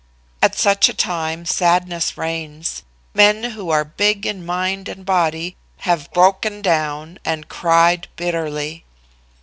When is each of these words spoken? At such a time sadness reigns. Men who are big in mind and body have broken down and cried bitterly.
At 0.41 0.55
such 0.57 0.89
a 0.89 0.95
time 0.95 1.45
sadness 1.45 2.17
reigns. 2.17 2.81
Men 3.13 3.51
who 3.51 3.69
are 3.69 3.85
big 3.85 4.25
in 4.25 4.43
mind 4.43 4.89
and 4.89 5.05
body 5.05 5.55
have 5.81 6.11
broken 6.11 6.63
down 6.63 7.19
and 7.23 7.47
cried 7.47 8.07
bitterly. 8.15 8.83